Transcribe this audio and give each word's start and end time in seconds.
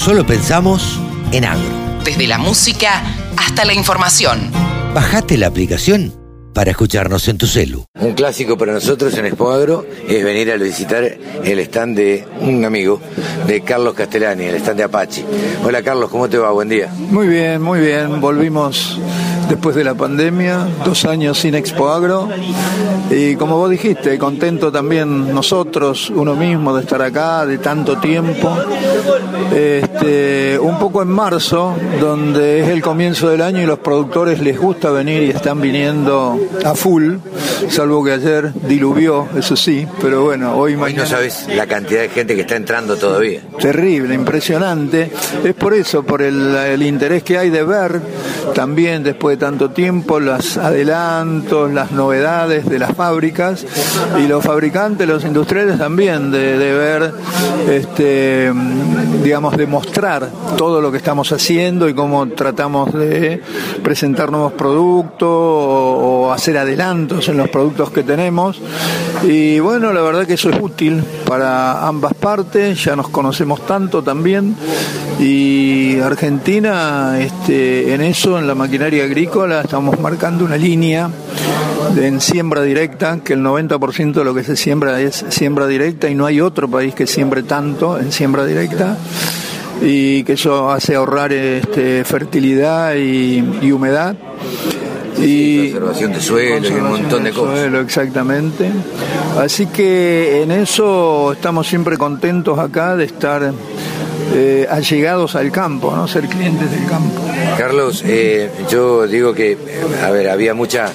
solo 0.00 0.24
pensamos 0.24 0.98
en 1.30 1.44
agro. 1.44 1.68
Desde 2.02 2.26
la 2.26 2.38
música 2.38 3.02
hasta 3.36 3.66
la 3.66 3.74
información. 3.74 4.50
Bajate 4.94 5.36
la 5.36 5.48
aplicación 5.48 6.14
para 6.54 6.70
escucharnos 6.70 7.28
en 7.28 7.36
tu 7.36 7.46
celu. 7.46 7.84
Un 8.00 8.14
clásico 8.14 8.56
para 8.56 8.72
nosotros 8.72 9.12
en 9.18 9.26
Expo 9.26 9.50
Agro 9.50 9.84
es 10.08 10.24
venir 10.24 10.50
a 10.52 10.56
visitar 10.56 11.04
el 11.04 11.58
stand 11.60 11.98
de 11.98 12.26
un 12.40 12.64
amigo, 12.64 12.98
de 13.46 13.60
Carlos 13.60 13.92
Castellani, 13.92 14.44
el 14.44 14.54
stand 14.56 14.78
de 14.78 14.84
Apache. 14.84 15.24
Hola 15.64 15.82
Carlos, 15.82 16.08
¿cómo 16.08 16.30
te 16.30 16.38
va? 16.38 16.50
Buen 16.50 16.70
día. 16.70 16.88
Muy 16.96 17.28
bien, 17.28 17.60
muy 17.60 17.80
bien. 17.80 18.22
Volvimos 18.22 18.98
después 19.50 19.74
de 19.74 19.82
la 19.82 19.94
pandemia, 19.94 20.66
dos 20.84 21.04
años 21.04 21.38
sin 21.38 21.54
Expo 21.56 21.90
Agro. 21.90 22.28
Y 23.10 23.34
como 23.34 23.56
vos 23.56 23.68
dijiste, 23.68 24.16
contento 24.16 24.70
también 24.70 25.34
nosotros, 25.34 26.10
uno 26.10 26.36
mismo, 26.36 26.74
de 26.74 26.82
estar 26.82 27.02
acá, 27.02 27.44
de 27.44 27.58
tanto 27.58 27.98
tiempo. 27.98 28.56
Este, 29.52 30.56
un 30.60 30.78
poco 30.78 31.02
en 31.02 31.08
marzo, 31.08 31.74
donde 32.00 32.60
es 32.60 32.68
el 32.68 32.80
comienzo 32.80 33.28
del 33.28 33.42
año 33.42 33.60
y 33.60 33.66
los 33.66 33.80
productores 33.80 34.40
les 34.40 34.58
gusta 34.58 34.90
venir 34.90 35.24
y 35.24 35.30
están 35.30 35.60
viniendo 35.60 36.38
a 36.64 36.74
full, 36.76 37.16
salvo 37.68 38.04
que 38.04 38.12
ayer 38.12 38.52
diluvió, 38.54 39.26
eso 39.36 39.56
sí, 39.56 39.86
pero 40.00 40.22
bueno, 40.22 40.54
hoy, 40.56 40.76
hoy 40.76 40.94
no 40.94 41.04
sabes 41.04 41.48
la 41.48 41.66
cantidad 41.66 42.02
de 42.02 42.08
gente 42.10 42.36
que 42.36 42.42
está 42.42 42.54
entrando 42.54 42.96
todavía. 42.96 43.40
Terrible, 43.58 44.14
impresionante. 44.14 45.10
Es 45.42 45.54
por 45.54 45.74
eso, 45.74 46.04
por 46.04 46.22
el, 46.22 46.54
el 46.54 46.82
interés 46.82 47.24
que 47.24 47.36
hay 47.36 47.50
de 47.50 47.64
ver 47.64 48.00
también 48.54 49.02
después 49.02 49.36
de 49.36 49.39
tanto 49.40 49.70
tiempo 49.70 50.20
los 50.20 50.56
adelantos, 50.56 51.72
las 51.72 51.90
novedades 51.90 52.68
de 52.68 52.78
las 52.78 52.94
fábricas 52.94 53.66
y 54.22 54.28
los 54.28 54.44
fabricantes, 54.44 55.08
los 55.08 55.24
industriales 55.24 55.78
también 55.78 56.30
de, 56.30 56.56
ver, 56.56 57.12
este, 57.68 58.52
digamos, 59.24 59.56
de 59.56 59.66
mostrar 59.66 60.28
todo 60.56 60.80
lo 60.80 60.92
que 60.92 60.98
estamos 60.98 61.32
haciendo 61.32 61.88
y 61.88 61.94
cómo 61.94 62.28
tratamos 62.28 62.92
de 62.92 63.42
presentar 63.82 64.30
nuevos 64.30 64.52
productos 64.52 65.28
o, 65.28 66.26
o 66.28 66.32
hacer 66.32 66.58
adelantos 66.58 67.28
en 67.28 67.38
los 67.38 67.48
productos 67.48 67.90
que 67.90 68.04
tenemos. 68.04 68.60
Y 69.24 69.58
bueno, 69.58 69.92
la 69.92 70.02
verdad 70.02 70.26
que 70.26 70.34
eso 70.34 70.50
es 70.50 70.60
útil 70.60 71.02
para 71.26 71.88
ambas 71.88 72.14
partes, 72.14 72.84
ya 72.84 72.94
nos 72.94 73.08
conocemos 73.08 73.66
tanto 73.66 74.02
también 74.02 74.54
y 75.20 75.98
Argentina 76.00 77.18
este, 77.18 77.94
en 77.94 78.00
eso, 78.00 78.38
en 78.38 78.46
la 78.46 78.54
maquinaria 78.54 79.04
agrícola, 79.04 79.19
estamos 79.24 80.00
marcando 80.00 80.44
una 80.44 80.56
línea 80.56 81.10
de, 81.94 82.06
en 82.06 82.20
siembra 82.20 82.62
directa, 82.62 83.18
que 83.22 83.34
el 83.34 83.40
90% 83.40 84.12
de 84.14 84.24
lo 84.24 84.34
que 84.34 84.44
se 84.44 84.56
siembra 84.56 85.00
es 85.00 85.24
siembra 85.28 85.66
directa 85.66 86.08
y 86.08 86.14
no 86.14 86.24
hay 86.24 86.40
otro 86.40 86.68
país 86.68 86.94
que 86.94 87.06
siembre 87.06 87.42
tanto 87.42 87.98
en 87.98 88.12
siembra 88.12 88.46
directa 88.46 88.96
y 89.82 90.22
que 90.24 90.34
eso 90.34 90.70
hace 90.70 90.94
ahorrar 90.94 91.32
este, 91.32 92.04
fertilidad 92.04 92.94
y, 92.94 93.44
y 93.60 93.72
humedad 93.72 94.16
y 95.18 95.72
conservación 95.72 96.12
de 96.12 96.20
suelo 96.20 96.68
y 96.68 96.72
un 96.72 96.88
montón 96.88 97.22
de, 97.22 97.30
de 97.30 97.36
cosas. 97.36 97.58
Suelo, 97.58 97.80
exactamente. 97.80 98.70
Así 99.38 99.66
que 99.66 100.42
en 100.42 100.50
eso 100.50 101.32
estamos 101.32 101.66
siempre 101.66 101.98
contentos 101.98 102.58
acá 102.58 102.96
de 102.96 103.04
estar 103.04 103.52
eh, 104.32 104.66
allegados 104.70 105.34
al 105.34 105.50
campo, 105.50 105.94
¿no? 105.94 106.06
ser 106.06 106.26
clientes 106.26 106.70
del 106.70 106.86
campo. 106.86 107.20
Carlos, 107.58 108.02
eh, 108.06 108.50
yo 108.70 109.06
digo 109.06 109.34
que, 109.34 109.58
a 110.04 110.10
ver, 110.10 110.28
había 110.28 110.54
mucha 110.54 110.90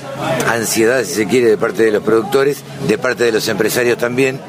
ansiedad, 0.50 1.04
si 1.04 1.14
se 1.14 1.26
quiere, 1.28 1.50
de 1.50 1.58
parte 1.58 1.84
de 1.84 1.92
los 1.92 2.04
productores, 2.04 2.64
de 2.88 2.98
parte 2.98 3.26
de 3.26 3.32
los 3.32 3.48
empresarios 3.48 3.98
también, 3.98 4.40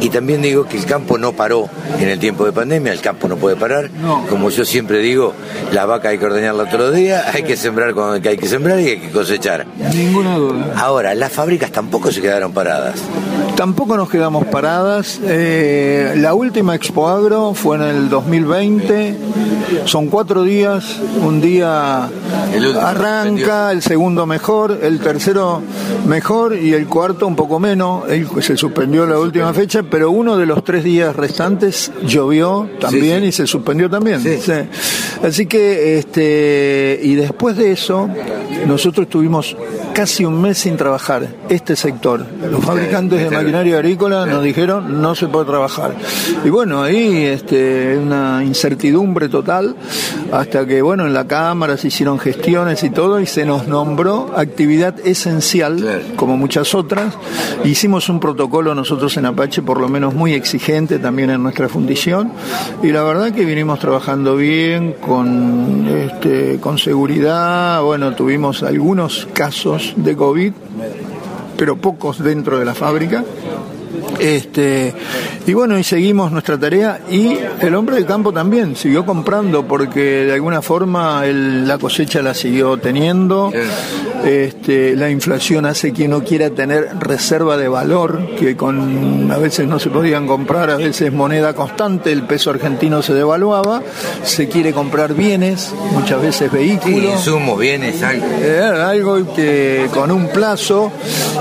y 0.00 0.08
también 0.08 0.42
digo 0.42 0.66
que 0.66 0.76
el 0.76 0.86
campo 0.86 1.18
no 1.18 1.32
paró 1.32 1.68
en 1.98 2.08
el 2.08 2.18
tiempo 2.18 2.44
de 2.44 2.52
pandemia, 2.52 2.92
el 2.92 3.00
campo 3.00 3.28
no 3.28 3.36
puede 3.36 3.56
parar, 3.56 3.90
no. 3.90 4.26
como 4.28 4.50
yo 4.50 4.64
siempre 4.64 4.98
digo, 4.98 5.34
la 5.72 5.86
vaca 5.86 6.08
hay 6.08 6.18
que 6.18 6.26
ordeñarla 6.26 6.64
otro 6.64 6.90
día, 6.90 7.26
hay 7.32 7.42
que 7.44 7.56
sembrar 7.56 7.94
cuando 7.94 8.28
hay 8.28 8.36
que 8.36 8.48
sembrar 8.48 8.80
y 8.80 8.88
hay 8.88 8.98
que 8.98 9.10
cosechar. 9.10 9.66
Ninguna 9.94 10.36
duda. 10.36 10.74
Ahora, 10.76 11.14
las 11.14 11.32
fábricas 11.32 11.70
tampoco 11.70 12.10
se 12.10 12.20
quedaron 12.20 12.52
paradas. 12.52 12.96
Tampoco 13.62 13.96
nos 13.96 14.10
quedamos 14.10 14.44
paradas. 14.46 15.20
Eh, 15.22 16.14
la 16.16 16.34
última 16.34 16.74
Expo 16.74 17.08
Agro 17.08 17.54
fue 17.54 17.76
en 17.76 17.82
el 17.82 18.08
2020. 18.08 19.16
Son 19.84 20.08
cuatro 20.08 20.42
días. 20.42 20.98
Un 21.24 21.40
día 21.40 22.10
arranca, 22.80 23.70
el 23.70 23.80
segundo 23.80 24.26
mejor, 24.26 24.80
el 24.82 24.98
tercero 24.98 25.62
mejor 26.08 26.56
y 26.56 26.72
el 26.72 26.88
cuarto 26.88 27.24
un 27.24 27.36
poco 27.36 27.60
menos. 27.60 28.08
El, 28.08 28.26
se 28.42 28.56
suspendió 28.56 29.06
la 29.06 29.20
última 29.20 29.54
fecha, 29.54 29.84
pero 29.84 30.10
uno 30.10 30.36
de 30.36 30.46
los 30.46 30.64
tres 30.64 30.82
días 30.82 31.14
restantes 31.14 31.92
llovió 32.04 32.68
también 32.80 33.18
sí, 33.18 33.22
sí. 33.22 33.28
y 33.28 33.32
se 33.32 33.46
suspendió 33.46 33.88
también. 33.88 34.22
Sí. 34.22 34.52
Así 35.22 35.46
que, 35.46 35.98
este, 35.98 36.98
y 37.00 37.14
después 37.14 37.56
de 37.56 37.70
eso, 37.70 38.08
nosotros 38.66 39.08
tuvimos 39.08 39.56
casi 39.92 40.24
un 40.24 40.40
mes 40.40 40.58
sin 40.58 40.76
trabajar 40.76 41.28
este 41.48 41.76
sector. 41.76 42.26
Los 42.50 42.64
fabricantes 42.64 43.20
de 43.20 43.30
maquinaria 43.30 43.51
agrícola 43.54 44.26
nos 44.26 44.42
dijeron 44.42 45.00
no 45.00 45.14
se 45.14 45.28
puede 45.28 45.46
trabajar. 45.46 45.94
Y 46.44 46.48
bueno, 46.48 46.82
ahí 46.82 47.24
este, 47.24 47.98
una 47.98 48.42
incertidumbre 48.44 49.28
total 49.28 49.76
hasta 50.32 50.66
que, 50.66 50.82
bueno, 50.82 51.06
en 51.06 51.14
la 51.14 51.26
Cámara 51.26 51.76
se 51.76 51.88
hicieron 51.88 52.18
gestiones 52.18 52.82
y 52.82 52.90
todo 52.90 53.20
y 53.20 53.26
se 53.26 53.44
nos 53.44 53.68
nombró 53.68 54.32
actividad 54.36 54.94
esencial, 55.04 56.02
como 56.16 56.36
muchas 56.36 56.74
otras. 56.74 57.14
Hicimos 57.64 58.08
un 58.08 58.20
protocolo 58.20 58.74
nosotros 58.74 59.16
en 59.16 59.26
Apache, 59.26 59.62
por 59.62 59.80
lo 59.80 59.88
menos 59.88 60.14
muy 60.14 60.34
exigente 60.34 60.98
también 60.98 61.30
en 61.30 61.42
nuestra 61.42 61.68
fundición 61.68 62.32
y 62.82 62.88
la 62.88 63.02
verdad 63.02 63.32
que 63.32 63.44
vinimos 63.44 63.78
trabajando 63.78 64.36
bien, 64.36 64.94
con, 64.94 65.86
este, 65.88 66.58
con 66.60 66.78
seguridad. 66.78 67.82
Bueno, 67.82 68.14
tuvimos 68.14 68.62
algunos 68.62 69.28
casos 69.32 69.94
de 69.96 70.16
COVID, 70.16 70.52
pero 71.62 71.76
pocos 71.76 72.18
dentro 72.18 72.58
de 72.58 72.64
la 72.64 72.74
fábrica. 72.74 73.24
Este, 74.18 74.94
y 75.46 75.54
bueno, 75.54 75.78
y 75.78 75.84
seguimos 75.84 76.30
nuestra 76.30 76.58
tarea 76.58 77.00
y 77.10 77.36
el 77.60 77.74
hombre 77.74 77.96
de 77.96 78.04
campo 78.04 78.32
también 78.32 78.76
siguió 78.76 79.04
comprando 79.04 79.66
porque 79.66 80.24
de 80.24 80.32
alguna 80.34 80.62
forma 80.62 81.26
el, 81.26 81.66
la 81.66 81.78
cosecha 81.78 82.22
la 82.22 82.34
siguió 82.34 82.76
teniendo. 82.76 83.52
Este, 84.24 84.94
la 84.94 85.10
inflación 85.10 85.66
hace 85.66 85.92
que 85.92 86.06
no 86.06 86.22
quiera 86.22 86.50
tener 86.50 86.90
reserva 87.00 87.56
de 87.56 87.66
valor, 87.66 88.36
que 88.38 88.56
con 88.56 89.28
a 89.32 89.38
veces 89.38 89.66
no 89.66 89.80
se 89.80 89.90
podían 89.90 90.28
comprar, 90.28 90.70
a 90.70 90.76
veces 90.76 91.12
moneda 91.12 91.54
constante, 91.54 92.12
el 92.12 92.22
peso 92.22 92.50
argentino 92.50 93.02
se 93.02 93.14
devaluaba, 93.14 93.82
se 94.22 94.48
quiere 94.48 94.72
comprar 94.72 95.14
bienes, 95.14 95.74
muchas 95.92 96.22
veces 96.22 96.52
vehículos. 96.52 97.14
Insumos, 97.14 97.58
bienes, 97.58 98.00
algo. 98.02 98.26
Eh, 98.40 98.60
algo 98.60 99.34
que 99.34 99.88
con 99.92 100.12
un 100.12 100.28
plazo, 100.28 100.92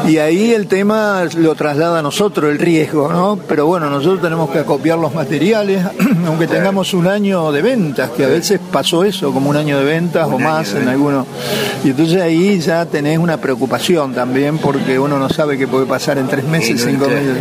y 0.07 0.17
ahí 0.17 0.51
el 0.51 0.65
tema 0.65 1.23
lo 1.37 1.53
traslada 1.53 1.99
a 1.99 2.01
nosotros, 2.01 2.40
el 2.49 2.59
riesgo, 2.59 3.11
¿no? 3.11 3.37
Pero 3.47 3.65
bueno, 3.65 3.89
nosotros 3.89 4.21
tenemos 4.21 4.49
que 4.49 4.59
acopiar 4.59 4.97
los 4.97 5.13
materiales, 5.13 5.85
aunque 6.25 6.47
tengamos 6.47 6.93
un 6.93 7.07
año 7.07 7.51
de 7.51 7.61
ventas, 7.61 8.11
que 8.11 8.25
a 8.25 8.27
veces 8.27 8.59
pasó 8.71 9.03
eso, 9.03 9.31
como 9.31 9.49
un 9.49 9.57
año 9.57 9.77
de 9.77 9.83
ventas 9.83 10.27
Un 10.27 10.33
o 10.33 10.39
más 10.39 10.73
en 10.73 10.87
algunos. 10.87 11.25
Y 11.83 11.89
entonces 11.89 12.21
ahí 12.21 12.59
ya 12.59 12.85
tenés 12.85 13.17
una 13.17 13.37
preocupación 13.37 14.13
también, 14.13 14.57
porque 14.57 14.99
uno 14.99 15.19
no 15.19 15.29
sabe 15.29 15.57
qué 15.57 15.67
puede 15.67 15.85
pasar 15.85 16.17
en 16.17 16.27
tres 16.27 16.45
meses, 16.45 16.83
cinco 16.83 17.07
meses. 17.07 17.37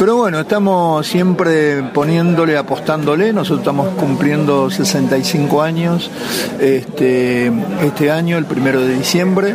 Pero 0.00 0.16
bueno, 0.16 0.40
estamos 0.40 1.06
siempre 1.06 1.82
poniéndole, 1.82 2.56
apostándole. 2.56 3.34
Nosotros 3.34 3.58
estamos 3.60 3.88
cumpliendo 3.98 4.70
65 4.70 5.60
años 5.60 6.10
este, 6.58 7.52
este 7.82 8.10
año, 8.10 8.38
el 8.38 8.46
primero 8.46 8.80
de 8.80 8.96
diciembre, 8.96 9.54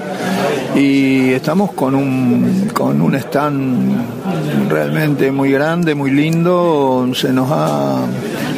y 0.75 1.31
estamos 1.31 1.72
con 1.72 1.96
un, 1.96 2.70
con 2.75 3.02
un 3.02 3.16
stand 3.16 3.96
realmente 4.70 5.32
muy 5.32 5.52
grande, 5.52 5.96
muy 5.96 6.12
lindo. 6.12 7.08
Se 7.14 7.32
nos 7.32 7.50
ha 7.52 8.06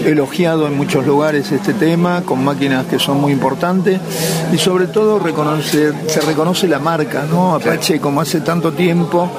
elogiado 0.08 0.68
en 0.68 0.78
muchos 0.78 1.06
lugares 1.06 1.52
este 1.52 1.74
tema, 1.74 2.24
con 2.24 2.44
máquinas 2.44 2.86
que 2.86 2.98
son 2.98 3.20
muy 3.20 3.34
importantes, 3.34 4.00
y 4.54 4.58
sobre 4.58 4.88
todo 4.88 5.20
reconoce, 5.20 5.92
se 6.08 6.22
reconoce 6.22 6.68
la 6.68 6.80
marca, 6.80 7.26
¿no? 7.30 7.56
Apache, 7.56 8.00
como 8.00 8.22
hace 8.22 8.40
tanto 8.42 8.72
tiempo, 8.72 9.30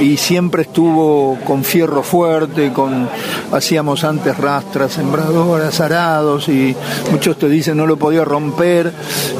y 0.00 0.16
siempre 0.16 0.62
estuvo 0.62 1.38
con 1.44 1.62
fierro 1.62 2.02
fuerte, 2.02 2.72
con 2.72 3.08
hacíamos 3.52 4.02
antes 4.04 4.36
rastras, 4.38 4.94
sembradoras, 4.94 5.80
arados, 5.80 6.48
y 6.48 6.74
muchos 7.10 7.38
te 7.38 7.48
dicen 7.48 7.76
no 7.76 7.86
lo 7.86 7.98
podía 7.98 8.24
romper, 8.24 8.92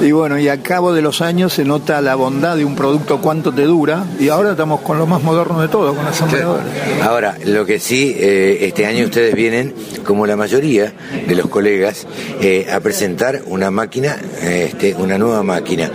y 0.03 0.13
bueno, 0.13 0.39
y 0.39 0.49
a 0.49 0.63
cabo 0.63 0.93
de 0.93 1.01
los 1.01 1.23
años 1.23 1.55
se 1.55 1.65
nota 1.65 2.01
la 2.03 2.15
bondad 2.15 2.57
de 2.57 2.65
un 2.65 2.77
producto, 2.77 3.21
cuánto 3.23 3.53
te 3.53 3.63
dura, 3.63 4.05
y 4.21 4.29
ahora 4.29 4.51
estamos 4.51 4.83
con 4.83 4.99
lo 4.99 5.07
más 5.07 5.23
moderno 5.23 5.63
de 5.63 5.69
todo, 5.69 5.95
con 5.95 6.05
las 6.05 6.17
sembradoras. 6.17 6.67
Ahora, 7.03 7.37
lo 7.45 7.65
que 7.65 7.79
sí, 7.79 8.15
eh, 8.19 8.59
este 8.63 8.85
año 8.87 9.07
ustedes 9.07 9.35
vienen, 9.35 9.75
como 10.05 10.27
la 10.27 10.37
mayoría 10.37 10.74
de 10.83 11.35
los 11.35 11.49
colegas, 11.49 12.07
eh, 12.41 12.67
a 12.71 12.81
presentar 12.81 13.43
una 13.47 13.71
máquina, 13.71 14.17
este, 14.43 14.95
una 14.95 15.19
nueva 15.19 15.43
máquina, 15.43 15.91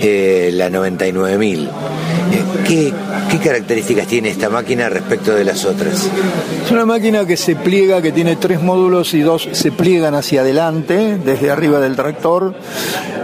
eh, 0.00 0.50
la 0.52 0.68
99.000. 0.68 1.68
¿qué, 2.66 2.92
¿Qué 3.30 3.38
características 3.38 4.06
tiene 4.06 4.30
esta 4.30 4.48
máquina 4.50 4.88
respecto 4.88 5.34
de 5.34 5.44
las 5.44 5.64
otras? 5.64 6.08
Es 6.64 6.70
una 6.70 6.84
máquina 6.84 7.26
que 7.26 7.36
se 7.36 7.54
pliega, 7.54 8.02
que 8.02 8.12
tiene 8.12 8.36
tres 8.36 8.60
módulos 8.60 9.14
y 9.14 9.20
dos 9.20 9.48
se 9.52 9.70
pliegan 9.70 10.14
hacia 10.14 10.40
adelante, 10.40 11.18
desde 11.24 11.50
arriba 11.50 11.78
del 11.78 11.96
tractor, 11.96 12.54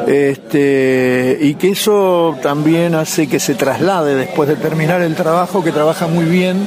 este, 0.07 1.39
y 1.41 1.55
que 1.55 1.71
eso 1.71 2.37
también 2.41 2.95
hace 2.95 3.27
que 3.27 3.41
se 3.41 3.55
traslade 3.55 4.15
después 4.15 4.49
de 4.49 4.55
terminar 4.55 5.03
el 5.03 5.17
trabajo, 5.17 5.65
que 5.65 5.73
trabaja 5.73 6.07
muy 6.07 6.25
bien, 6.25 6.59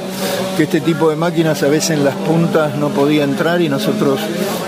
que 0.56 0.64
este 0.64 0.80
tipo 0.80 1.08
de 1.08 1.16
máquinas 1.16 1.62
a 1.62 1.68
veces 1.68 1.90
en 1.90 2.04
las 2.04 2.14
puntas 2.16 2.76
no 2.76 2.90
podía 2.90 3.24
entrar 3.24 3.62
y 3.62 3.70
nosotros 3.70 4.20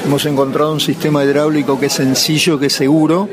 hemos 0.06 0.24
encontrado 0.24 0.72
un 0.72 0.80
sistema 0.80 1.22
hidráulico 1.24 1.78
que 1.78 1.86
es 1.86 1.92
sencillo, 1.92 2.58
que 2.58 2.66
es 2.66 2.72
seguro 2.72 3.28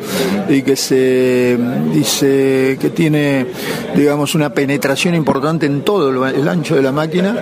y 0.50 0.62
que 0.62 0.76
se 0.76 1.58
dice 1.94 2.78
que 2.80 2.90
tiene, 2.90 3.46
digamos, 3.96 4.29
una 4.36 4.50
penetración 4.54 5.16
importante 5.16 5.66
en 5.66 5.82
todo 5.84 6.28
el 6.28 6.48
ancho 6.48 6.76
de 6.76 6.82
la 6.82 6.92
máquina. 6.92 7.36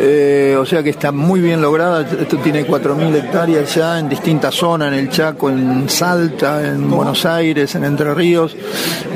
Eh, 0.00 0.56
o 0.56 0.64
sea 0.64 0.82
que 0.82 0.90
está 0.90 1.10
muy 1.10 1.40
bien 1.40 1.60
lograda. 1.60 2.02
Esto 2.02 2.38
tiene 2.38 2.66
4.000 2.66 3.16
hectáreas 3.16 3.74
ya 3.74 3.98
en 3.98 4.08
distintas 4.08 4.54
zonas, 4.54 4.92
en 4.92 4.98
el 4.98 5.10
Chaco, 5.10 5.50
en 5.50 5.88
Salta, 5.88 6.66
en 6.66 6.88
Buenos 6.88 7.26
Aires, 7.26 7.74
en 7.74 7.84
Entre 7.84 8.14
Ríos. 8.14 8.56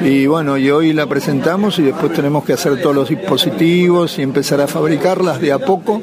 Y 0.05 0.27
bueno, 0.27 0.59
y 0.59 0.71
hoy 0.71 0.93
la 0.93 1.07
presentamos 1.07 1.79
y 1.79 1.83
después 1.83 2.13
tenemos 2.13 2.45
que 2.45 2.55
hacer 2.55 2.81
todos 2.81 2.95
los 2.95 3.09
dispositivos 3.09 4.19
y 4.19 4.23
empezar 4.23 4.61
a 4.61 4.67
fabricarlas 4.67 5.41
de 5.41 5.53
a 5.53 5.61
poco. 5.61 6.03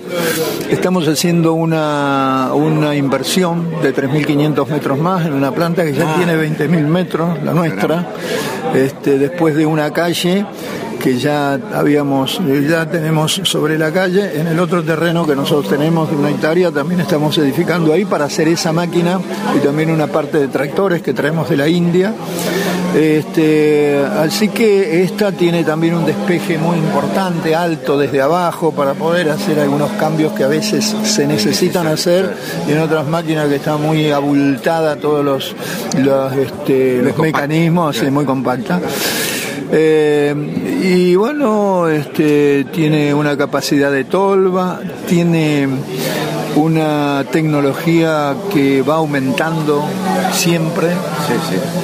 Estamos 0.70 1.08
haciendo 1.08 1.54
una, 1.54 2.52
una 2.54 2.96
inversión 2.96 3.82
de 3.82 3.94
3.500 3.94 4.68
metros 4.68 4.98
más 4.98 5.26
en 5.26 5.34
una 5.34 5.52
planta 5.52 5.84
que 5.84 5.94
ya 5.94 6.14
ah. 6.14 6.16
tiene 6.16 6.36
20.000 6.36 6.88
metros, 6.88 7.44
la 7.44 7.54
nuestra, 7.54 8.08
este, 8.74 9.18
después 9.18 9.56
de 9.56 9.66
una 9.66 9.92
calle 9.92 10.46
que 11.00 11.18
ya 11.18 11.54
habíamos, 11.74 12.42
ya 12.68 12.86
tenemos 12.86 13.42
sobre 13.44 13.78
la 13.78 13.92
calle, 13.92 14.40
en 14.40 14.48
el 14.48 14.60
otro 14.60 14.84
terreno 14.84 15.26
que 15.26 15.36
nosotros 15.36 15.70
tenemos 15.70 16.10
de 16.10 16.16
una 16.16 16.30
hectárea, 16.30 16.72
también 16.72 17.00
estamos 17.02 17.38
edificando 17.38 17.94
ahí 17.94 18.06
para 18.06 18.26
hacer 18.26 18.48
esa 18.48 18.72
máquina 18.72 19.20
y 19.56 19.60
también 19.60 19.90
una 19.90 20.08
parte 20.08 20.40
de 20.40 20.48
tractores 20.48 21.02
que 21.02 21.14
traemos 21.14 21.50
de 21.50 21.58
la 21.58 21.68
India. 21.68 22.14
Este, 22.96 24.04
así 24.20 24.50
que 24.50 25.04
esta 25.04 25.32
tiene 25.32 25.64
también 25.64 25.94
un 25.94 26.06
despeje 26.06 26.58
muy 26.58 26.78
importante, 26.78 27.56
alto 27.56 27.98
desde 27.98 28.22
abajo, 28.22 28.72
para 28.72 28.94
poder 28.94 29.30
hacer 29.30 29.60
algunos 29.60 29.92
cambios 29.92 30.34
que 30.34 30.44
a 30.44 30.48
veces 30.48 30.96
se 31.04 31.28
necesitan 31.28 31.88
hacer, 31.88 32.36
y 32.68 32.72
en 32.72 32.80
otras 32.80 33.08
máquinas 33.08 33.48
que 33.48 33.56
está 33.56 33.78
muy 33.78 34.12
abultada 34.12 34.96
todos 34.96 35.24
los, 35.24 35.56
los, 35.98 36.34
este, 36.34 37.02
los 37.02 37.18
mecanismos, 37.18 38.04
muy 38.12 38.26
compacta. 38.26 38.82
Eh, 39.72 40.34
y 40.84 41.16
bueno, 41.16 41.88
este, 41.88 42.66
tiene 42.66 43.14
una 43.14 43.38
capacidad 43.38 43.92
de 43.92 44.04
tolva, 44.04 44.80
tiene 45.08 45.68
una 46.60 47.26
tecnología 47.32 48.36
que 48.52 48.82
va 48.82 48.96
aumentando 48.96 49.84
siempre. 50.34 50.90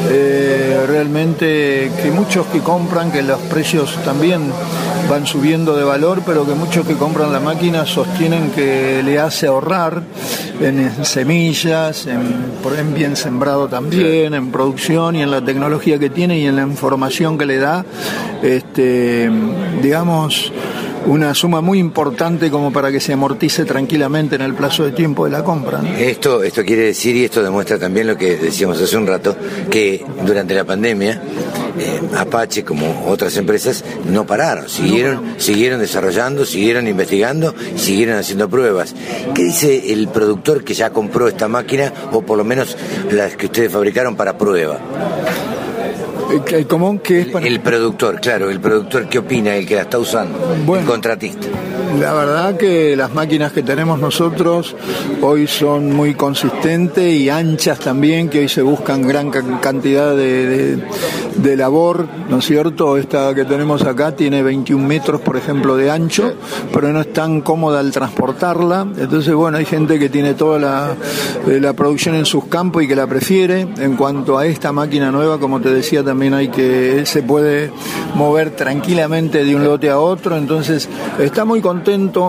Eh, 0.10 0.86
realmente 0.88 1.92
que 2.02 2.12
muchos 2.12 2.46
que 2.48 2.60
compran, 2.60 3.12
que 3.12 3.22
los 3.22 3.40
precios 3.42 3.98
también 4.04 4.52
van 5.10 5.26
subiendo 5.26 5.76
de 5.76 5.84
valor, 5.84 6.24
pero 6.26 6.46
que 6.46 6.54
muchos 6.54 6.86
que 6.86 6.96
compran 6.96 7.32
la 7.32 7.40
máquina 7.40 7.86
sostienen 7.86 8.52
que 8.52 9.02
le 9.04 9.20
hace 9.20 9.48
ahorrar 9.48 10.04
en 10.60 11.06
semillas, 11.06 12.08
en, 12.08 12.94
bien 12.94 13.16
sembrado 13.16 13.68
también, 13.68 14.34
en 14.34 14.52
producción 14.52 15.16
y 15.16 15.22
en 15.22 15.32
la 15.32 15.42
tecnología 15.42 16.00
que 16.00 16.10
tiene 16.10 16.40
y 16.40 16.48
en 16.48 16.56
la 16.56 16.64
información 16.64 17.38
que 17.38 17.46
le 17.46 17.58
da, 17.58 17.86
este, 18.42 19.30
digamos, 19.82 20.52
una 21.06 21.34
suma 21.34 21.62
muy 21.62 21.80
importante 21.80 22.50
como 22.50 22.72
para 22.72 22.92
que 22.92 23.00
se 23.00 23.14
amortice 23.14 23.66
tranquilamente 23.66 24.36
en 24.36 24.42
el 24.42 24.54
plazo 24.54 24.84
de 24.84 24.92
tiempo 24.92 25.26
de 25.26 25.32
la 25.32 25.44
compra. 25.44 25.82
Esto, 25.98 26.44
esto 26.44 26.64
quiere 26.64 26.84
decir, 26.84 27.16
y 27.16 27.26
esto 27.26 27.44
demuestra 27.44 27.78
también 27.78 28.08
lo 28.08 28.18
que 28.18 28.38
decíamos 28.38 28.82
hace 28.82 28.98
un 28.98 29.08
rato, 29.08 29.36
que 29.70 30.04
durante 30.26 30.54
la 30.54 30.64
pandemia 30.64 31.22
eh, 31.78 32.02
Apache 32.18 32.64
como 32.64 33.06
otras 33.08 33.36
empresas 33.38 33.84
no 34.06 34.26
pararon, 34.26 34.70
siguieron, 34.70 35.36
siguieron 35.38 35.80
desarrollando, 35.80 36.46
siguieron 36.46 36.88
investigando, 36.88 37.54
siguieron 37.76 38.18
haciendo 38.18 38.50
pruebas. 38.50 38.96
¿Qué 39.34 39.44
dice 39.44 39.92
el 39.94 40.08
productor 40.08 40.64
que 40.64 40.74
ya 40.74 40.92
compró 40.92 41.28
esta 41.28 41.48
máquina 41.48 41.94
o 42.12 42.22
por 42.22 42.38
lo 42.38 42.44
menos 42.44 42.78
las 43.12 43.36
que 43.36 43.48
ustedes 43.48 43.72
fabricaron 43.72 44.16
para 44.16 44.38
prueba? 44.38 44.80
¿Cómo? 46.68 47.02
¿Qué 47.02 47.22
es 47.22 47.36
El 47.36 47.60
productor, 47.62 48.20
claro, 48.20 48.50
el 48.50 48.60
productor, 48.60 49.08
¿qué 49.10 49.20
opina? 49.20 49.56
El 49.56 49.66
que 49.66 49.76
la 49.76 49.82
está 49.84 50.00
usando, 50.00 50.38
el 50.76 50.86
contratista. 50.86 51.48
La 52.00 52.14
verdad 52.14 52.58
que 52.58 52.96
las 52.98 53.14
máquinas 53.14 53.54
que 53.54 53.64
tenemos 53.64 54.00
nosotros 54.00 54.76
hoy 55.22 55.48
son 55.48 55.94
muy 55.94 56.14
consistentes 56.14 57.14
y 57.14 57.30
anchas 57.30 57.80
también, 57.80 58.28
que 58.28 58.40
hoy 58.40 58.50
se 58.50 58.62
buscan 58.62 59.02
gran 59.02 59.30
cantidad 59.32 60.14
de, 60.16 60.78
labor, 61.56 62.08
¿no 62.30 62.40
es 62.40 62.46
cierto? 62.46 62.98
Esta 62.98 63.34
que 63.34 63.46
tenemos 63.46 63.84
acá 63.84 64.14
tiene 64.14 64.44
21 64.44 64.86
metros, 64.86 65.22
por 65.22 65.38
ejemplo, 65.38 65.78
de 65.78 65.90
ancho, 65.90 66.34
pero 66.74 66.92
no 66.92 67.00
es 67.00 67.14
tan 67.14 67.40
cómoda 67.42 67.80
al 67.80 67.92
transportarla. 67.92 68.88
Entonces, 68.98 69.34
bueno, 69.34 69.58
hay 69.58 69.66
gente 69.66 69.98
que 69.98 70.10
tiene 70.10 70.34
toda 70.34 70.60
la, 70.60 70.96
eh, 71.48 71.60
la 71.62 71.74
producción 71.74 72.16
en 72.16 72.26
sus 72.26 72.46
campos 72.46 72.84
y 72.84 72.88
que 72.88 72.96
la 72.96 73.08
prefiere. 73.08 73.68
En 73.78 73.96
cuanto 73.96 74.38
a 74.38 74.46
esta 74.46 74.74
máquina 74.74 75.12
nueva, 75.12 75.40
como 75.40 75.62
te 75.62 75.70
decía, 75.70 76.04
también 76.04 76.34
hay 76.34 76.50
que, 76.50 77.06
se 77.06 77.24
puede 77.24 77.72
mover 78.16 78.52
tranquilamente 78.52 79.46
de 79.46 79.56
un 79.56 79.64
lote 79.64 79.90
a 79.90 80.00
otro, 80.00 80.36
entonces 80.38 80.90
está 81.20 81.46
muy 81.46 81.62
contento 81.62 81.85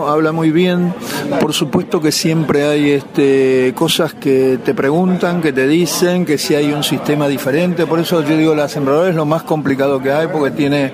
habla 0.07 0.31
muy 0.31 0.51
bien. 0.51 0.93
Por 1.39 1.53
supuesto 1.53 1.99
que 1.99 2.11
siempre 2.11 2.65
hay 2.65 2.91
este, 2.91 3.73
cosas 3.75 4.13
que 4.13 4.59
te 4.63 4.73
preguntan, 4.73 5.41
que 5.41 5.51
te 5.51 5.67
dicen, 5.67 6.25
que 6.25 6.37
si 6.37 6.53
hay 6.55 6.71
un 6.71 6.83
sistema 6.83 7.27
diferente. 7.27 7.85
Por 7.85 7.99
eso 7.99 8.21
yo 8.23 8.37
digo, 8.37 8.53
la 8.53 8.69
sembradora 8.69 9.09
es 9.09 9.15
lo 9.15 9.25
más 9.25 9.43
complicado 9.43 10.01
que 10.01 10.11
hay 10.11 10.27
porque 10.27 10.51
tiene 10.51 10.91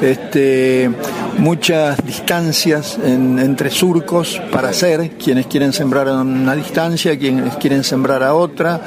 este, 0.00 0.90
muchas 1.38 2.04
distancias 2.04 2.98
entre 3.04 3.70
surcos 3.70 4.40
para 4.52 4.68
hacer, 4.68 5.10
quienes 5.12 5.46
quieren 5.46 5.72
sembrar 5.72 6.08
a 6.08 6.22
una 6.22 6.54
distancia, 6.54 7.18
quienes 7.18 7.56
quieren 7.56 7.82
sembrar 7.82 8.22
a 8.22 8.34
otra, 8.34 8.82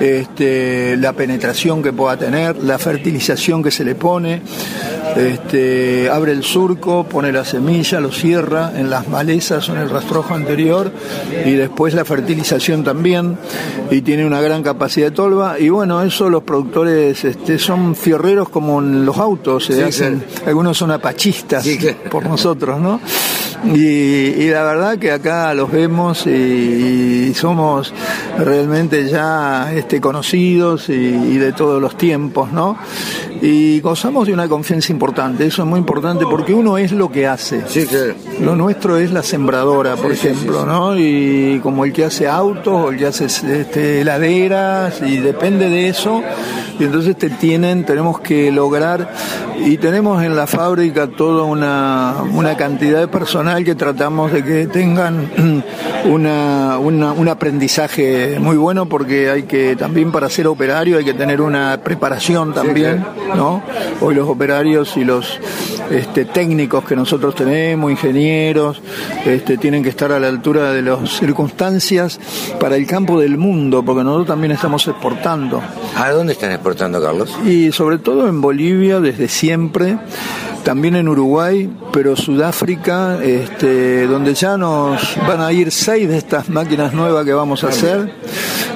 este, 0.00 0.96
la 0.96 1.12
penetración 1.12 1.82
que 1.82 1.92
pueda 1.92 2.16
tener, 2.16 2.56
la 2.62 2.78
fertilización 2.78 3.62
que 3.62 3.70
se 3.70 3.84
le 3.84 3.94
pone 3.94 4.40
este, 5.16 6.08
abre 6.10 6.32
el 6.32 6.42
surco, 6.42 7.04
pone 7.04 7.32
la 7.32 7.44
semilla, 7.44 8.00
lo 8.00 8.12
cierra 8.12 8.72
en 8.74 8.90
las 8.90 9.08
malezas 9.08 9.68
o 9.68 9.72
en 9.72 9.80
el 9.80 9.90
rastrojo 9.90 10.34
anterior 10.34 10.90
y 11.44 11.52
después 11.52 11.94
la 11.94 12.04
fertilización 12.04 12.84
también 12.84 13.36
y 13.90 14.02
tiene 14.02 14.26
una 14.26 14.40
gran 14.40 14.62
capacidad 14.62 15.08
de 15.08 15.12
tolva 15.12 15.58
y 15.58 15.68
bueno, 15.68 16.02
eso 16.02 16.30
los 16.30 16.42
productores 16.42 17.24
este, 17.24 17.58
son 17.58 17.94
fierreros 17.94 18.48
como 18.48 18.80
en 18.80 19.04
los 19.04 19.18
autos, 19.18 19.66
se 19.66 19.84
hacen, 19.84 20.24
algunos 20.46 20.76
son 20.76 20.90
apachistas 20.90 21.66
por 22.10 22.24
nosotros, 22.24 22.80
¿no? 22.80 23.00
Y, 23.64 24.50
la 24.50 24.64
verdad 24.64 24.98
que 24.98 25.12
acá 25.12 25.54
los 25.54 25.70
vemos 25.70 26.26
y, 26.26 27.32
somos 27.34 27.94
realmente 28.38 29.08
ya 29.08 29.72
este, 29.72 30.00
conocidos 30.00 30.88
y, 30.88 30.92
y, 30.92 31.38
de 31.38 31.52
todos 31.52 31.80
los 31.80 31.96
tiempos, 31.96 32.52
¿no? 32.52 32.76
Y 33.44 33.80
gozamos 33.80 34.28
de 34.28 34.32
una 34.32 34.48
confianza 34.48 34.92
importante, 34.92 35.44
eso 35.44 35.62
es 35.62 35.68
muy 35.68 35.80
importante 35.80 36.24
porque 36.30 36.54
uno 36.54 36.78
es 36.78 36.92
lo 36.92 37.10
que 37.10 37.26
hace. 37.26 37.64
Sí, 37.66 37.86
claro. 37.86 38.14
Lo 38.40 38.54
nuestro 38.54 38.98
es 38.98 39.10
la 39.10 39.24
sembradora, 39.24 39.96
por 39.96 40.12
ejemplo, 40.12 40.64
¿no? 40.64 40.96
Y 40.96 41.58
como 41.60 41.84
el 41.84 41.92
que 41.92 42.04
hace 42.04 42.28
autos 42.28 42.72
o 42.72 42.90
el 42.90 42.98
que 42.98 43.06
hace 43.06 43.24
este, 43.24 44.00
heladeras 44.00 45.02
y 45.02 45.16
depende 45.16 45.68
de 45.68 45.88
eso. 45.88 46.22
Y 46.78 46.84
entonces 46.84 47.18
te 47.18 47.30
tienen, 47.30 47.84
tenemos 47.84 48.20
que 48.20 48.52
lograr 48.52 49.12
y 49.64 49.76
tenemos 49.76 50.22
en 50.22 50.34
la 50.36 50.46
fábrica 50.46 51.08
toda 51.08 51.44
una, 51.44 52.16
una 52.32 52.56
cantidad 52.56 53.00
de 53.00 53.08
personal 53.08 53.64
que 53.64 53.74
tratamos 53.74 54.32
de 54.32 54.44
que 54.44 54.66
tengan 54.66 55.30
una, 56.06 56.78
un 56.78 57.28
aprendizaje 57.28 58.38
muy 58.40 58.56
bueno 58.56 58.86
porque 58.86 59.30
hay 59.30 59.42
que 59.44 59.76
también 59.76 60.10
para 60.10 60.28
ser 60.28 60.46
operario 60.46 60.98
hay 60.98 61.04
que 61.04 61.14
tener 61.14 61.40
una 61.40 61.80
preparación 61.82 62.52
también, 62.52 63.04
¿no? 63.34 63.62
Hoy 64.00 64.14
los 64.14 64.28
operarios 64.28 64.96
y 64.96 65.04
los 65.04 65.38
este, 65.90 66.24
técnicos 66.24 66.84
que 66.84 66.96
nosotros 66.96 67.34
tenemos, 67.34 67.90
ingenieros, 67.90 68.80
este, 69.24 69.58
tienen 69.58 69.82
que 69.82 69.88
estar 69.90 70.12
a 70.12 70.18
la 70.18 70.28
altura 70.28 70.72
de 70.72 70.82
las 70.82 71.10
circunstancias 71.10 72.18
para 72.58 72.76
el 72.76 72.86
campo 72.86 73.20
del 73.20 73.36
mundo, 73.36 73.84
porque 73.84 74.04
nosotros 74.04 74.28
también 74.28 74.52
estamos 74.52 74.86
exportando. 74.88 75.60
¿A 75.96 76.10
dónde 76.10 76.32
están 76.32 76.52
exportando, 76.52 77.02
Carlos? 77.02 77.30
Y 77.44 77.72
sobre 77.72 77.98
todo 77.98 78.28
en 78.28 78.40
Bolivia 78.40 79.00
desde 79.00 79.28
siempre 79.28 79.98
también 80.62 80.96
en 80.96 81.08
Uruguay, 81.08 81.70
pero 81.92 82.16
Sudáfrica, 82.16 83.18
este, 83.22 84.06
donde 84.06 84.34
ya 84.34 84.56
nos 84.56 85.16
van 85.26 85.40
a 85.40 85.52
ir 85.52 85.70
seis 85.72 86.08
de 86.08 86.16
estas 86.16 86.48
máquinas 86.48 86.94
nuevas 86.94 87.24
que 87.24 87.32
vamos 87.32 87.64
a 87.64 87.68
hacer 87.68 88.12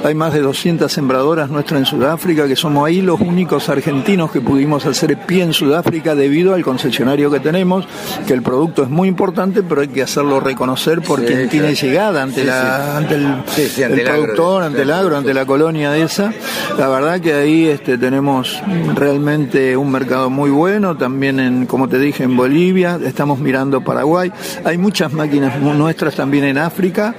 hay 0.05 0.15
más 0.15 0.33
de 0.33 0.41
200 0.41 0.91
sembradoras 0.91 1.51
nuestras 1.51 1.81
en 1.81 1.87
Sudáfrica, 1.87 2.47
que 2.47 2.57
somos 2.57 2.87
ahí 2.87 3.03
los 3.03 3.21
únicos 3.21 3.69
argentinos 3.69 4.31
que 4.31 4.41
pudimos 4.41 4.87
hacer 4.87 5.17
pie 5.19 5.43
en 5.43 5.53
Sudáfrica 5.53 6.15
debido 6.15 6.55
al 6.55 6.63
concesionario 6.63 7.31
que 7.31 7.41
tenemos, 7.41 7.87
que 8.27 8.33
el 8.33 8.43
producto 8.43 8.83
es 8.83 8.89
muy 8.89 9.09
importante, 9.09 9.63
pero 9.63 9.81
hay 9.81 9.89
que 9.89 10.03
hacerlo 10.03 10.41
reconocer 10.41 11.03
por 11.03 11.25
quien 11.25 11.49
tiene 11.49 11.75
llegada 11.75 12.23
ante, 12.23 12.45
la, 12.45 12.97
ante 12.97 13.15
el, 13.15 14.03
productor, 14.05 14.63
ante 14.63 14.83
el 14.83 14.91
agro, 14.91 15.17
ante 15.17 15.35
la 15.35 15.45
colonia 15.45 15.97
esa. 15.97 16.33
La 16.79 16.89
verdad 16.89 17.21
que 17.21 17.33
ahí 17.33 17.67
este, 17.67 17.99
tenemos 17.99 18.61
realmente 18.95 19.77
un 19.77 19.91
mercado 19.91 20.31
muy 20.31 20.51
bueno, 20.51 20.97
también 20.97 21.41
en, 21.41 21.67
como 21.67 21.89
te 21.89 21.99
dije, 21.99 22.25
en 22.25 22.37
Bolivia, 22.37 22.99
estamos 23.05 23.39
mirando 23.39 23.81
Paraguay. 23.81 24.33
Hay 24.65 24.79
muchas 24.79 25.13
máquinas 25.13 25.61
nuestras 25.61 26.15
también 26.15 26.45
en 26.45 26.59
África, 26.59 27.15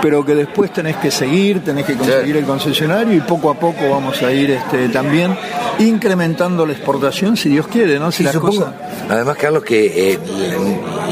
pero 0.00 0.24
que 0.24 0.34
después 0.34 0.72
tenés 0.72 0.96
que 0.96 1.10
seguir, 1.10 1.60
tenés 1.64 1.84
que 1.84 1.94
conseguir 1.94 2.17
el 2.36 2.44
concesionario 2.44 3.14
y 3.14 3.20
poco 3.20 3.50
a 3.50 3.54
poco 3.54 3.88
vamos 3.90 4.22
a 4.22 4.32
ir 4.32 4.50
este, 4.50 4.88
también 4.88 5.36
incrementando 5.78 6.66
la 6.66 6.72
exportación, 6.72 7.36
si 7.36 7.48
Dios 7.48 7.66
quiere, 7.68 7.98
¿no? 7.98 8.10
Si 8.10 8.22
las 8.22 8.36
cosas... 8.36 8.74
Además, 9.08 9.36
Carlos, 9.36 9.64
que 9.64 10.12
eh, 10.12 10.18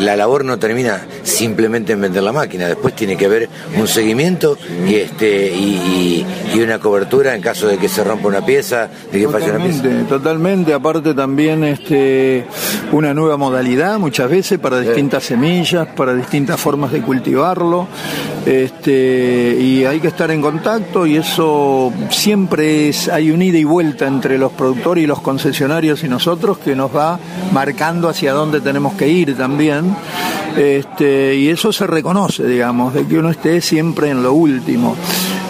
la 0.00 0.16
labor 0.16 0.44
no 0.44 0.58
termina 0.58 1.06
simplemente 1.22 1.92
en 1.92 2.00
vender 2.00 2.22
la 2.22 2.32
máquina, 2.32 2.66
después 2.66 2.94
tiene 2.94 3.16
que 3.16 3.26
haber 3.26 3.48
un 3.78 3.88
seguimiento 3.88 4.58
y 4.86 4.96
este 4.96 5.50
y, 5.54 6.26
una 6.56 6.78
cobertura 6.78 7.34
en 7.34 7.42
caso 7.42 7.68
de 7.68 7.76
que 7.76 7.86
se 7.86 8.02
rompa 8.02 8.28
una 8.28 8.44
pieza, 8.44 8.88
de 9.12 9.20
que 9.20 9.28
falle 9.28 9.50
una 9.50 9.62
pieza. 9.62 9.82
Totalmente, 10.08 10.72
aparte 10.72 11.14
también 11.14 11.62
este 11.62 12.46
una 12.92 13.12
nueva 13.12 13.36
modalidad 13.36 13.98
muchas 13.98 14.30
veces 14.30 14.58
para 14.58 14.80
distintas 14.80 15.22
semillas, 15.24 15.86
para 15.88 16.14
distintas 16.14 16.58
formas 16.58 16.92
de 16.92 17.02
cultivarlo. 17.02 17.86
Este, 18.46 19.56
y 19.60 19.84
hay 19.84 19.98
que 19.98 20.06
estar 20.06 20.30
en 20.30 20.40
contacto 20.40 21.04
y 21.04 21.16
eso 21.16 21.92
siempre 22.10 22.88
es, 22.88 23.08
hay 23.08 23.32
un 23.32 23.42
ida 23.42 23.58
y 23.58 23.64
vuelta 23.64 24.06
entre 24.06 24.38
los 24.38 24.52
productores 24.56 25.04
y 25.04 25.06
los 25.06 25.20
concesionarios 25.20 26.02
y 26.02 26.08
nosotros 26.08 26.58
que 26.58 26.74
nos 26.74 26.94
va 26.94 27.18
marcando 27.52 28.08
hacia 28.08 28.32
dónde 28.32 28.60
tenemos 28.60 28.94
que 28.94 29.08
ir 29.08 29.36
también. 29.36 29.96
Este, 30.56 31.36
y 31.36 31.48
eso 31.48 31.72
se 31.72 31.86
reconoce, 31.86 32.46
digamos, 32.46 32.94
de 32.94 33.06
que 33.06 33.18
uno 33.18 33.30
esté 33.30 33.60
siempre 33.60 34.10
en 34.10 34.22
lo 34.22 34.32
último. 34.32 34.96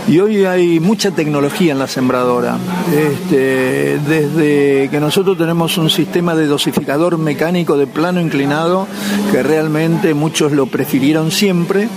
Y 0.08 0.20
hoy 0.20 0.44
hay 0.44 0.78
mucha 0.78 1.10
tecnología 1.10 1.72
en 1.72 1.80
la 1.80 1.88
sembradora. 1.88 2.58
Este, 2.94 3.98
desde 3.98 4.88
que 4.88 5.00
nosotros 5.00 5.36
tenemos 5.36 5.76
un 5.78 5.90
sistema 5.90 6.36
de 6.36 6.46
dosificador 6.46 7.18
mecánico 7.18 7.76
de 7.76 7.88
plano 7.88 8.20
inclinado, 8.20 8.86
que 9.32 9.42
realmente 9.42 10.14
muchos 10.14 10.52
lo 10.52 10.66
prefirieron 10.66 11.32
siempre, 11.32 11.88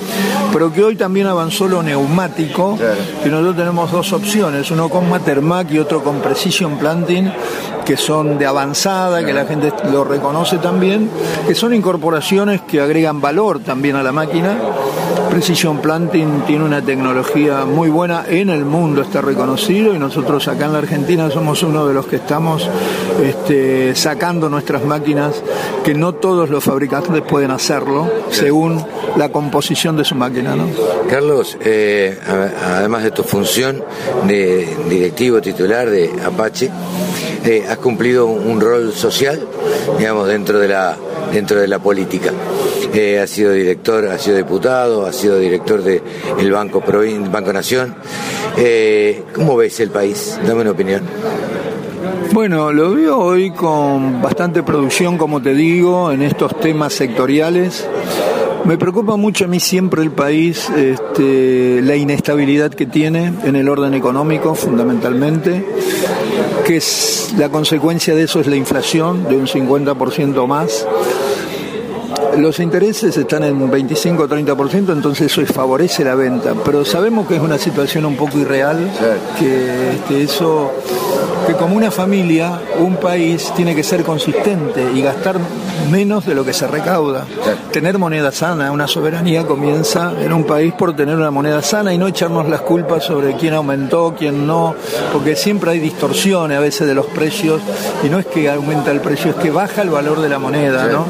pero 0.52 0.74
que 0.74 0.84
hoy 0.84 0.96
también 0.96 1.28
avanzó 1.28 1.68
lo 1.68 1.84
neumático, 1.84 2.80
que 3.24 3.30
nosotros 3.30 3.56
tenemos 3.56 3.92
dos 3.92 4.12
opciones, 4.12 4.72
uno 4.72 4.90
con 4.90 5.08
Matermac 5.08 5.72
y 5.72 5.78
otro 5.78 6.04
con 6.04 6.20
Precision 6.20 6.80
Planting, 6.80 7.32
que 7.86 7.96
son 7.96 8.40
de 8.40 8.48
avanzada, 8.48 9.24
que 9.24 9.34
la 9.34 9.46
gente 9.46 9.72
lo 9.92 10.04
reconoce 10.04 10.58
también, 10.58 11.10
que 11.48 11.54
son 11.54 11.76
incorporaciones 11.76 12.62
que 12.62 12.82
agregan 12.82 13.22
valor 13.22 13.60
también 13.60 13.96
a 13.96 14.04
la 14.04 14.12
máquina. 14.12 14.58
Precision 15.30 15.80
Planting 15.80 16.44
tiene 16.48 16.66
una 16.66 16.82
tecnología 16.82 17.66
muy 17.66 17.90
buena 17.90 18.26
en 18.28 18.50
el 18.50 18.66
mundo, 18.66 19.02
está 19.02 19.22
reconocido 19.22 19.94
y 19.94 20.00
nosotros 20.00 20.48
acá 20.48 20.66
en 20.66 20.74
la 20.74 20.80
Argentina 20.80 21.30
somos 21.30 21.62
uno 21.64 21.88
de 21.88 21.94
los 21.94 22.08
que 22.08 22.18
estamos 22.18 22.68
este, 23.24 23.96
sacando 23.96 24.50
nuestras 24.50 24.84
máquinas, 24.84 25.42
que 25.84 25.94
no 25.94 26.14
todos 26.16 26.50
los 26.50 26.64
fabricantes 26.64 27.22
pueden 27.22 27.52
hacerlo 27.52 28.10
según 28.32 28.84
la 29.18 29.30
composición 29.30 29.96
de 29.98 30.04
su 30.04 30.16
máquina. 30.16 30.56
¿no? 30.56 30.66
Carlos, 31.10 31.58
eh, 31.62 32.18
además 32.66 33.04
de 33.04 33.12
tu 33.12 33.24
función 33.24 33.84
de 34.28 34.68
directivo 34.90 35.42
titular 35.42 35.90
de 35.90 36.12
Apache, 36.26 36.72
eh, 37.46 37.66
has 37.70 37.78
cumplido 37.78 38.26
un 38.26 38.60
rol 38.60 38.94
social, 38.94 39.40
digamos, 39.98 40.28
dentro 40.28 40.60
de 40.60 40.68
la, 40.68 40.98
dentro 41.32 41.60
de 41.60 41.68
la 41.68 41.80
política. 41.80 42.32
Eh, 42.94 43.20
ha 43.20 43.28
sido 43.28 43.52
director, 43.52 44.08
ha 44.08 44.18
sido 44.18 44.38
diputado, 44.38 45.06
ha 45.06 45.14
sido 45.14 45.38
director 45.38 45.84
del 45.84 46.02
el 46.40 46.52
Banco, 46.52 46.84
Banco 47.32 47.54
Nación. 47.54 47.96
Eh, 48.58 49.24
¿Cómo 49.34 49.56
ves 49.56 49.80
el 49.80 49.90
país? 49.90 50.40
Dame 50.46 50.62
una 50.62 50.72
opinión. 50.72 51.04
Bueno, 52.32 52.72
lo 52.72 52.94
veo 52.94 53.18
hoy 53.18 53.52
con 53.52 54.22
bastante 54.22 54.64
producción, 54.64 55.18
como 55.18 55.42
te 55.42 55.54
digo, 55.54 56.12
en 56.12 56.22
estos 56.22 56.60
temas 56.60 56.94
sectoriales. 56.94 57.88
Me 58.66 58.78
preocupa 58.78 59.16
mucho 59.16 59.46
a 59.46 59.48
mí 59.48 59.60
siempre 59.60 60.04
el 60.04 60.12
país, 60.12 60.70
este, 60.70 61.82
la 61.82 61.96
inestabilidad 61.96 62.72
que 62.72 62.86
tiene 62.86 63.34
en 63.44 63.56
el 63.56 63.68
orden 63.68 63.94
económico, 63.94 64.54
fundamentalmente, 64.54 65.66
que 66.66 66.82
la 67.38 67.50
consecuencia 67.50 68.14
de 68.14 68.24
eso 68.24 68.40
es 68.40 68.48
la 68.48 68.56
inflación 68.56 69.28
de 69.28 69.38
un 69.38 69.48
50% 69.48 70.46
más 70.46 70.86
los 72.38 72.60
intereses 72.60 73.16
están 73.18 73.44
en 73.44 73.70
25 73.70 74.24
o 74.24 74.28
30%, 74.28 74.92
entonces 74.94 75.32
eso 75.32 75.46
favorece 75.54 76.04
la 76.04 76.16
venta. 76.16 76.54
Pero 76.66 76.86
sabemos 76.86 77.28
que 77.28 77.36
es 77.36 77.42
una 77.42 77.58
situación 77.58 78.06
un 78.06 78.16
poco 78.16 78.38
irreal, 78.40 78.90
que 79.38 79.92
este, 79.92 80.24
eso, 80.24 80.72
que 81.50 81.56
como 81.56 81.76
una 81.76 81.90
familia, 81.90 82.62
un 82.78 82.98
país 82.98 83.52
tiene 83.56 83.74
que 83.74 83.82
ser 83.82 84.04
consistente 84.04 84.86
y 84.94 85.02
gastar 85.02 85.40
menos 85.90 86.24
de 86.28 86.36
lo 86.36 86.46
que 86.46 86.54
se 86.54 86.68
recauda. 86.68 87.26
Tener 87.72 87.98
moneda 87.98 88.32
sana, 88.32 88.72
una 88.72 88.88
soberanía 88.88 89.48
comienza 89.48 90.14
en 90.22 90.32
un 90.32 90.44
país 90.44 90.74
por 90.74 90.96
tener 90.96 91.16
una 91.16 91.32
moneda 91.32 91.64
sana 91.64 91.92
y 91.92 91.98
no 91.98 92.08
echarnos 92.08 92.48
las 92.48 92.62
culpas 92.62 93.04
sobre 93.04 93.36
quién 93.36 93.56
aumentó, 93.56 94.14
quién 94.16 94.46
no, 94.46 94.76
porque 95.12 95.36
siempre 95.36 95.72
hay 95.72 95.80
distorsiones 95.80 96.56
a 96.56 96.62
veces 96.62 96.88
de 96.88 96.94
los 96.94 97.08
precios 97.08 97.64
y 98.04 98.10
no 98.10 98.20
es 98.20 98.28
que 98.28 98.48
aumenta 98.48 98.92
el 98.92 99.02
precio, 99.02 99.32
es 99.32 99.38
que 99.38 99.50
baja 99.50 99.82
el 99.82 99.90
valor 99.90 100.22
de 100.22 100.30
la 100.30 100.38
moneda, 100.38 100.86
¿no? 100.86 101.06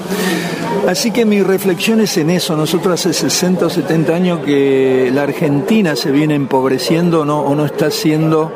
Así 0.87 1.11
que 1.11 1.25
mi 1.25 1.41
reflexión 1.43 2.01
es 2.01 2.17
en 2.17 2.29
eso. 2.29 2.55
Nosotros 2.55 2.99
hace 2.99 3.13
60 3.13 3.65
o 3.65 3.69
70 3.69 4.15
años 4.15 4.39
que 4.39 5.11
la 5.13 5.23
Argentina 5.23 5.95
se 5.95 6.11
viene 6.11 6.35
empobreciendo 6.35 7.25
¿no? 7.25 7.41
o 7.41 7.55
no 7.55 7.65
está 7.65 7.91
siendo 7.91 8.53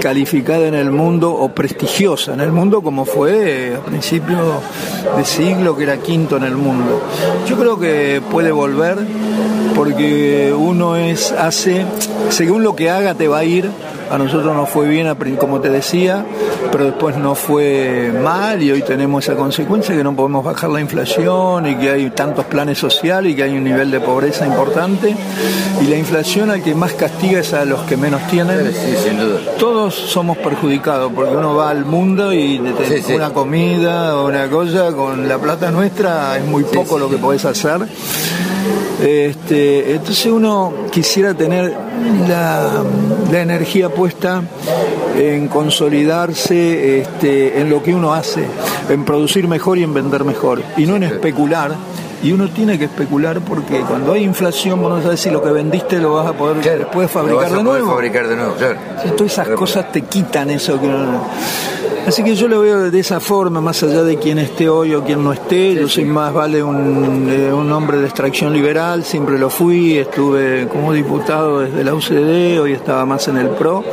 calificada 0.00 0.66
en 0.66 0.74
el 0.74 0.90
mundo 0.90 1.25
o 1.32 1.48
prestigiosa 1.48 2.34
en 2.34 2.40
el 2.40 2.52
mundo 2.52 2.82
como 2.82 3.04
fue 3.04 3.76
a 3.76 3.84
principios 3.84 4.62
de 5.16 5.24
siglo 5.24 5.76
que 5.76 5.84
era 5.84 5.98
quinto 5.98 6.36
en 6.36 6.44
el 6.44 6.56
mundo. 6.56 7.02
Yo 7.48 7.56
creo 7.56 7.78
que 7.78 8.22
puede 8.30 8.52
volver 8.52 8.98
porque 9.76 10.54
uno 10.56 10.96
es 10.96 11.30
hace 11.32 11.84
según 12.30 12.62
lo 12.62 12.74
que 12.74 12.90
haga 12.90 13.14
te 13.14 13.28
va 13.28 13.38
a 13.38 13.44
ir 13.44 13.70
a 14.10 14.18
nosotros 14.18 14.54
nos 14.54 14.68
fue 14.68 14.86
bien, 14.88 15.12
como 15.36 15.60
te 15.60 15.68
decía, 15.68 16.24
pero 16.70 16.84
después 16.84 17.16
no 17.16 17.34
fue 17.34 18.12
mal 18.22 18.62
y 18.62 18.70
hoy 18.70 18.82
tenemos 18.82 19.24
esa 19.24 19.36
consecuencia 19.36 19.96
que 19.96 20.04
no 20.04 20.14
podemos 20.14 20.44
bajar 20.44 20.70
la 20.70 20.80
inflación 20.80 21.66
y 21.66 21.74
que 21.76 21.90
hay 21.90 22.10
tantos 22.10 22.44
planes 22.44 22.78
sociales 22.78 23.32
y 23.32 23.36
que 23.36 23.42
hay 23.42 23.56
un 23.56 23.64
nivel 23.64 23.90
de 23.90 24.00
pobreza 24.00 24.46
importante. 24.46 25.16
Y 25.82 25.86
la 25.86 25.96
inflación 25.96 26.50
al 26.50 26.62
que 26.62 26.74
más 26.74 26.92
castiga 26.92 27.40
es 27.40 27.52
a 27.52 27.64
los 27.64 27.80
que 27.82 27.96
menos 27.96 28.22
tienen. 28.28 28.72
Todos 29.58 29.94
somos 29.94 30.36
perjudicados 30.38 31.12
porque 31.12 31.34
uno 31.34 31.56
va 31.56 31.70
al 31.70 31.84
mundo 31.84 32.32
y 32.32 32.60
una 33.12 33.30
comida 33.30 34.16
o 34.16 34.28
una 34.28 34.48
cosa 34.48 34.92
con 34.92 35.28
la 35.28 35.38
plata 35.38 35.70
nuestra 35.70 36.38
es 36.38 36.44
muy 36.44 36.62
poco 36.62 36.98
lo 36.98 37.10
que 37.10 37.16
podés 37.16 37.44
hacer. 37.44 37.88
Este, 39.02 39.92
entonces 39.92 40.26
uno 40.26 40.72
quisiera 40.90 41.34
tener 41.34 41.74
la, 42.28 42.82
energía 43.32 43.90
puesta 43.90 44.42
en 45.18 45.48
consolidarse 45.48 47.00
este, 47.00 47.60
en 47.60 47.68
lo 47.68 47.82
que 47.82 47.94
uno 47.94 48.14
hace, 48.14 48.46
en 48.88 49.04
producir 49.04 49.46
mejor 49.48 49.78
y 49.78 49.82
en 49.82 49.92
vender 49.92 50.24
mejor, 50.24 50.62
y 50.76 50.86
no 50.86 50.96
en 50.96 51.02
especular. 51.04 51.74
Y 52.22 52.32
uno 52.32 52.48
tiene 52.48 52.78
que 52.78 52.86
especular 52.86 53.40
porque 53.42 53.80
cuando 53.80 54.14
hay 54.14 54.24
inflación, 54.24 54.80
vos 54.80 54.90
no 54.90 55.02
sabes 55.02 55.20
si 55.20 55.30
lo 55.30 55.42
que 55.42 55.50
vendiste 55.50 55.98
lo 55.98 56.14
vas 56.14 56.26
a 56.26 56.32
poder 56.32 56.78
después 56.78 57.10
fabricar 57.10 57.52
de 57.52 57.62
nuevo. 57.62 57.90
fabricar 57.90 58.26
de 58.26 58.36
nuevo, 58.36 58.54
Todas 59.16 59.32
esas 59.32 59.48
cosas 59.48 59.92
te 59.92 60.02
quitan 60.02 60.48
eso 60.50 60.80
que 60.80 60.88
Así 62.06 62.22
que 62.22 62.36
yo 62.36 62.46
lo 62.46 62.60
veo 62.60 62.88
de 62.88 63.00
esa 63.00 63.18
forma, 63.18 63.60
más 63.60 63.82
allá 63.82 64.04
de 64.04 64.16
quién 64.16 64.38
esté 64.38 64.68
hoy 64.68 64.94
o 64.94 65.02
quién 65.02 65.24
no 65.24 65.32
esté. 65.32 65.74
yo 65.74 65.88
soy 65.88 66.04
más 66.04 66.32
vale 66.32 66.62
un, 66.62 67.28
eh, 67.28 67.52
un, 67.52 67.72
hombre 67.72 67.98
de 67.98 68.04
extracción 68.04 68.52
liberal, 68.52 69.02
siempre 69.02 69.40
lo 69.40 69.50
fui, 69.50 69.98
estuve 69.98 70.68
como 70.68 70.92
diputado 70.92 71.60
desde 71.60 71.82
la 71.82 71.94
UCD, 71.94 72.60
hoy 72.60 72.74
estaba 72.74 73.04
más 73.06 73.26
en 73.26 73.38
el 73.38 73.48
PRO. 73.48 73.84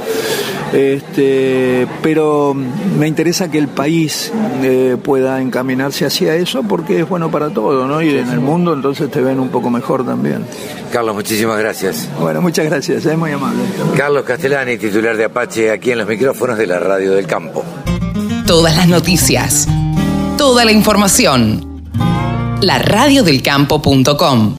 Este, 0.74 1.88
pero 2.02 2.54
me 2.54 3.08
interesa 3.08 3.50
que 3.50 3.58
el 3.58 3.68
país 3.68 4.32
eh, 4.64 4.96
pueda 5.04 5.42
encaminarse 5.42 6.06
hacia 6.06 6.36
eso 6.36 6.64
porque 6.64 7.00
es 7.00 7.10
bueno 7.10 7.32
para 7.32 7.50
todo, 7.50 7.88
¿no? 7.88 8.02
Y 8.02 8.10
en 8.10 8.30
el 8.30 8.40
mundo 8.40 8.74
entonces 8.74 9.10
te 9.10 9.22
ven 9.22 9.40
un 9.40 9.50
poco 9.50 9.72
mejor 9.72 10.06
también. 10.06 10.46
Carlos, 10.92 11.16
muchísimas 11.16 11.58
gracias. 11.58 12.08
Bueno, 12.20 12.42
muchas 12.42 12.66
gracias, 12.66 13.06
es 13.06 13.18
muy 13.18 13.32
amable. 13.32 13.64
Carlos 13.98 14.24
Castellani, 14.24 14.78
titular 14.78 15.18
de 15.18 15.26
Apache, 15.26 15.72
aquí 15.72 15.92
en 15.92 15.98
los 15.98 16.08
micrófonos 16.08 16.60
de 16.60 16.68
la 16.68 16.80
Radio 16.80 17.14
del 17.14 17.26
Campo 17.26 17.64
todas 18.46 18.76
las 18.76 18.88
noticias, 18.88 19.68
toda 20.38 20.66
la 20.66 20.72
información. 20.72 21.82
La 22.62 22.78
radiodelcampo.com 22.80 24.52